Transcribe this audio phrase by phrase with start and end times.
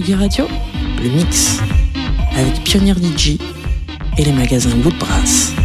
[0.00, 1.58] Le mix,
[2.34, 3.38] avec Pionnier DJ
[4.16, 5.59] et les magasins Woodbrass.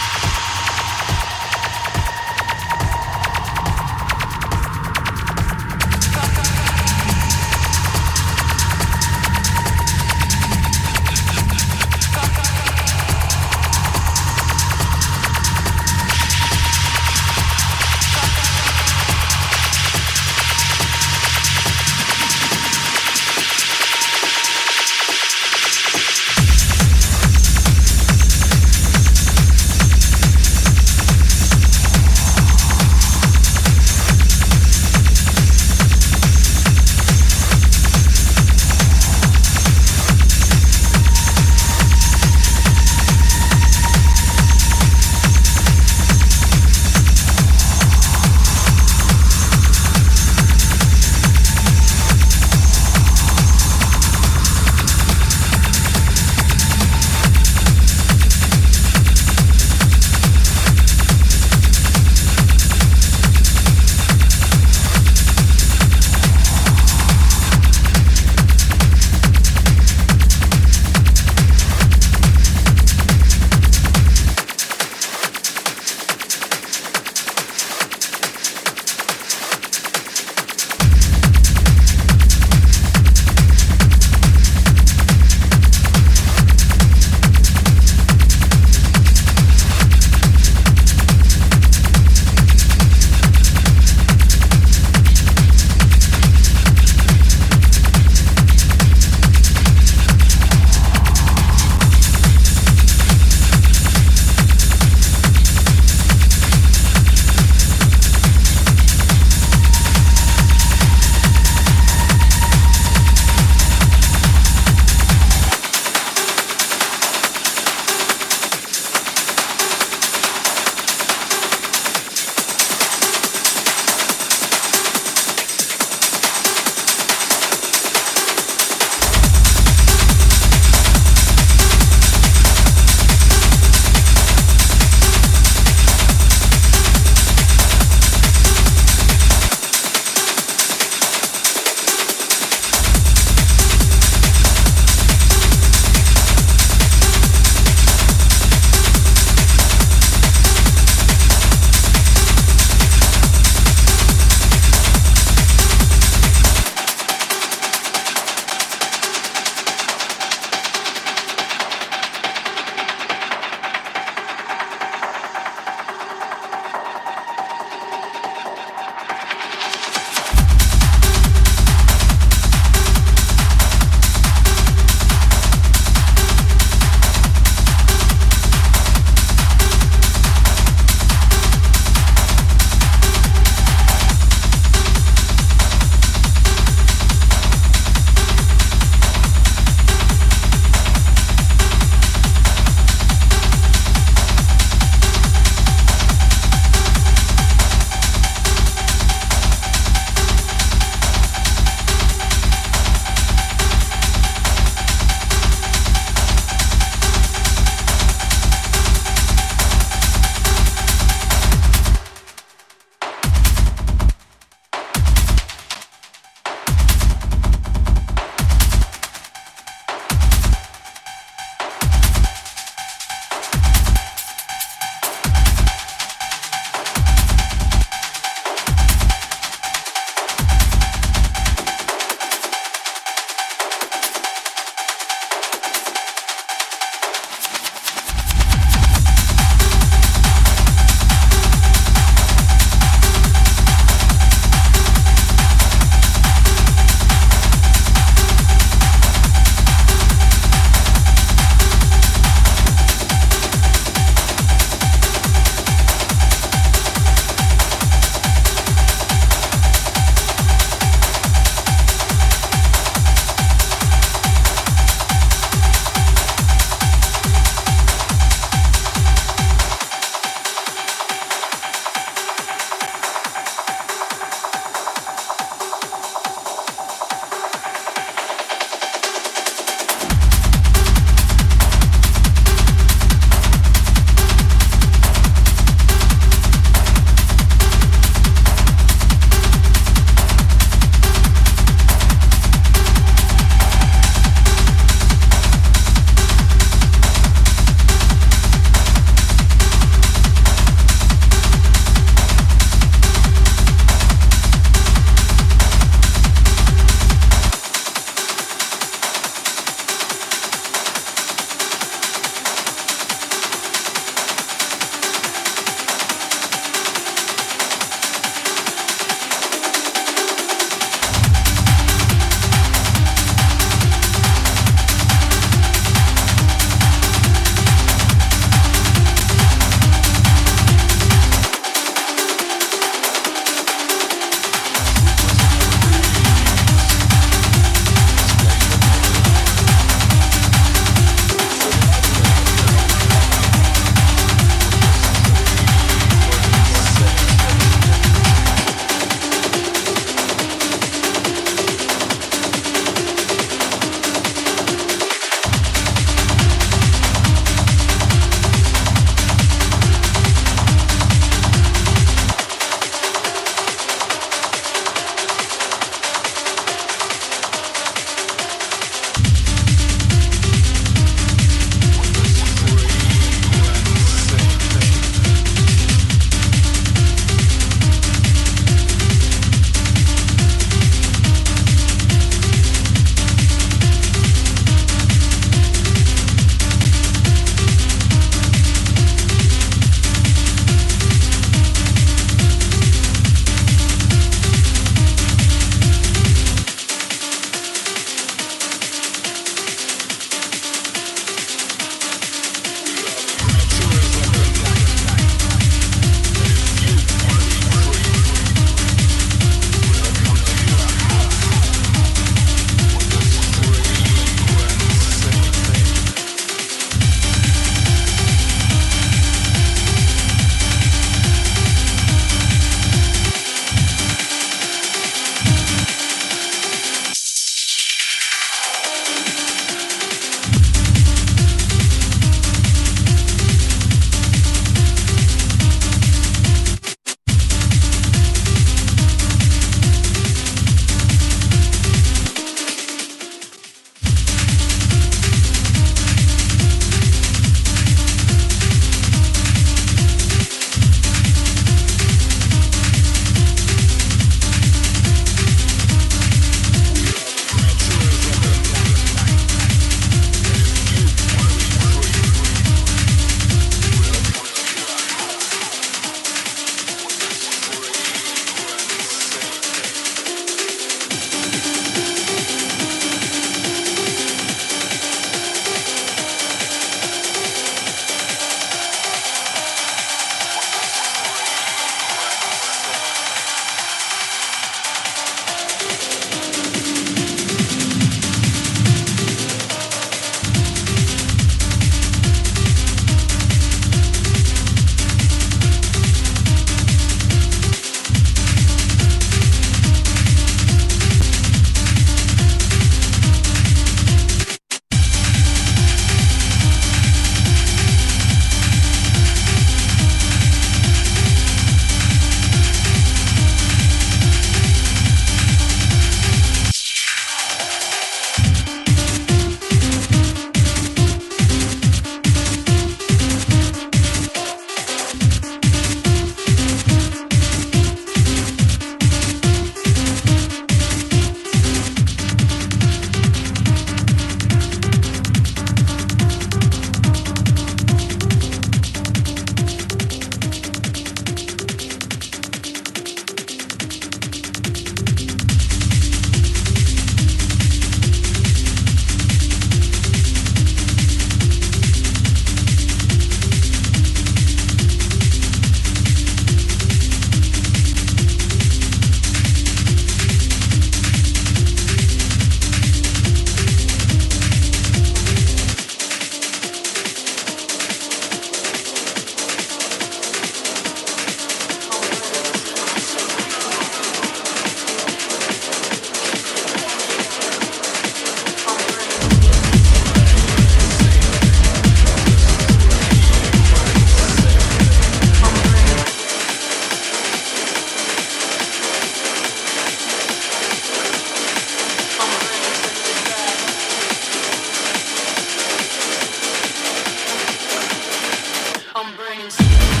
[599.59, 600.00] eyes.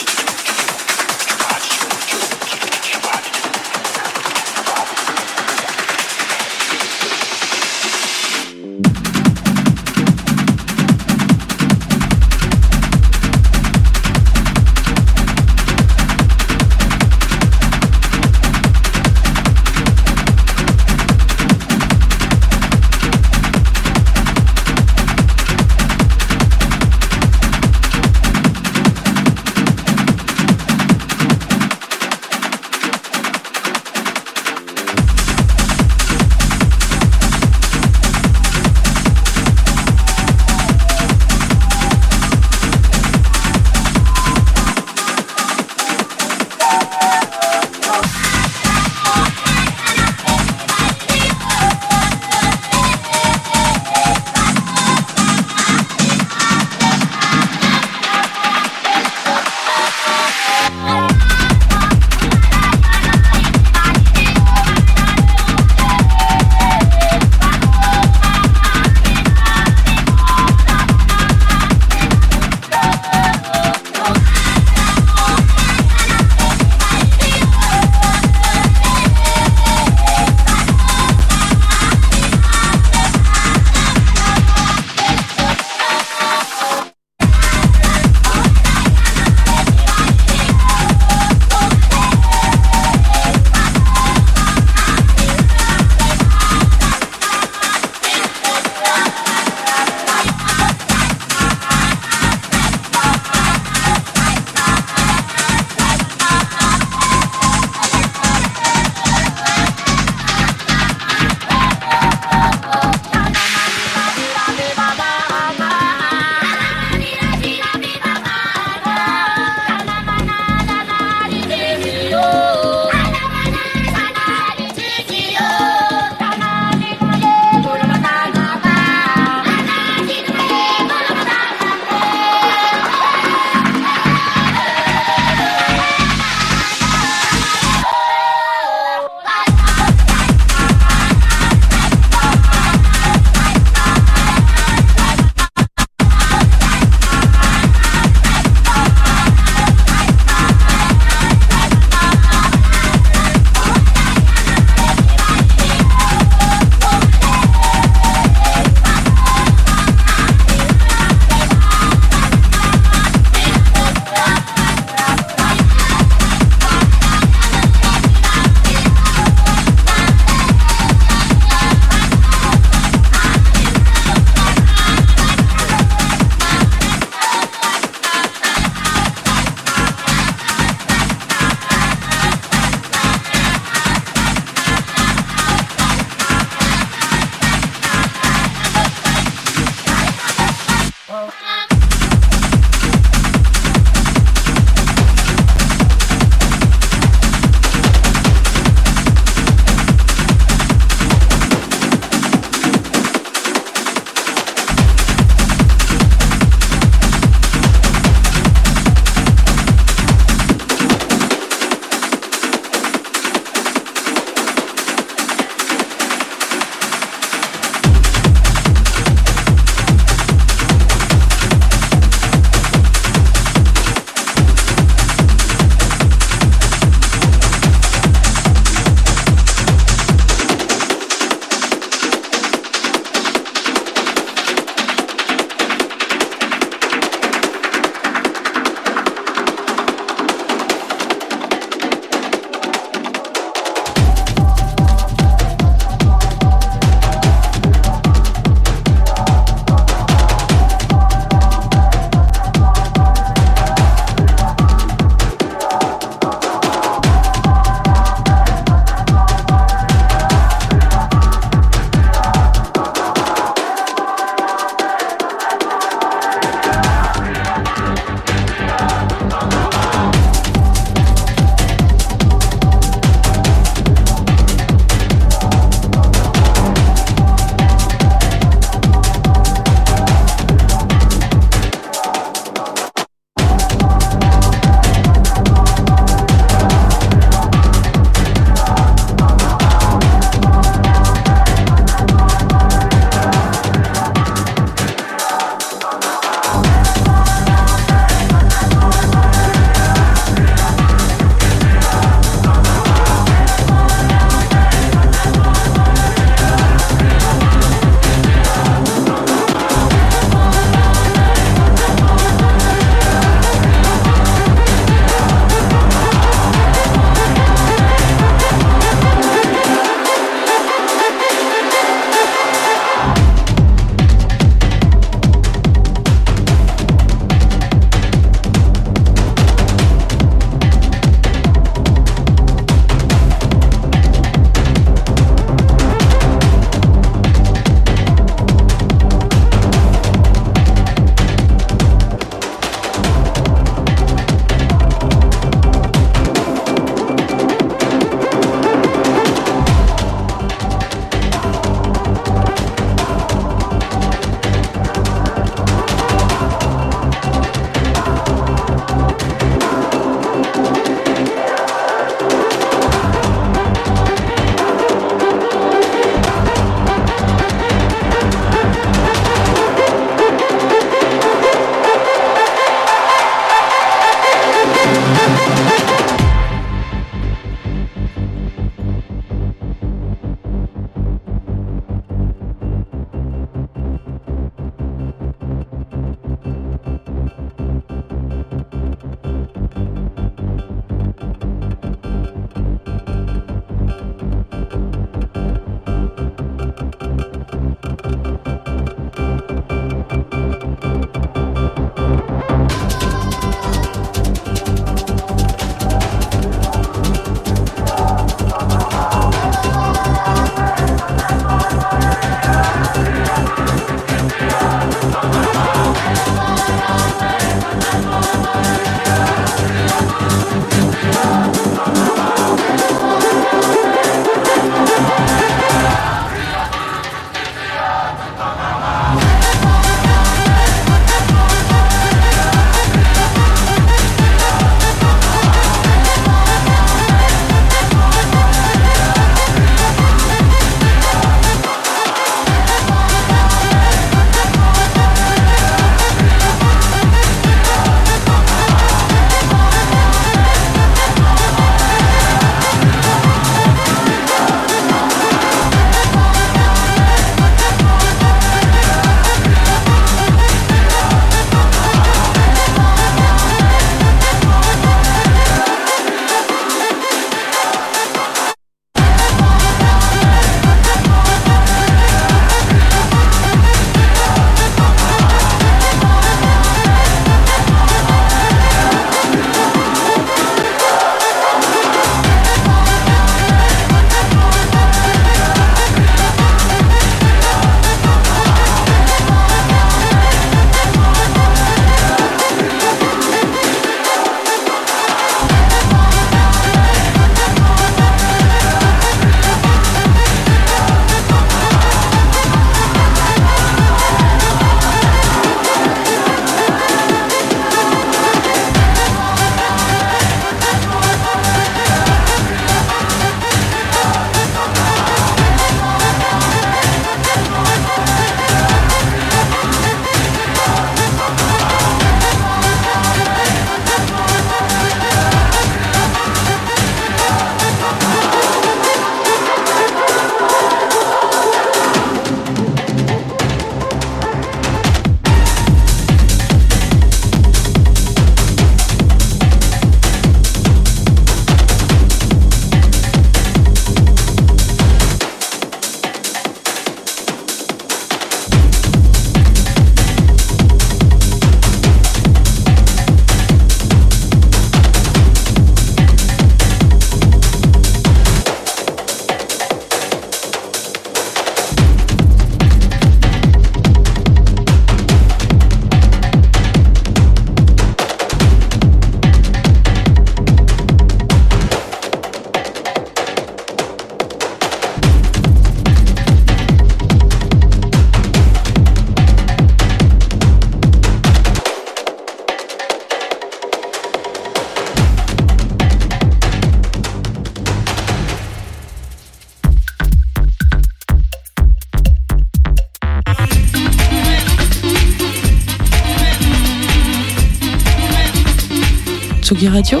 [599.58, 600.00] Tsugi Radio,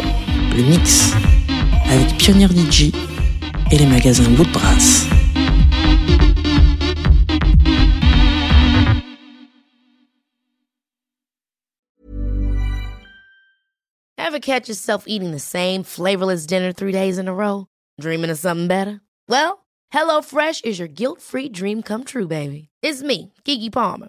[0.54, 1.10] le mix
[1.90, 2.92] avec Pioneer DJ
[3.72, 5.08] et les magasins Woodbrass.
[14.16, 17.66] Ever catch yourself eating the same flavorless dinner three days in a row?
[18.00, 19.00] Dreaming of something better?
[19.28, 22.68] Well, HelloFresh is your guilt-free dream come true, baby.
[22.80, 24.08] It's me, Keke Palmer.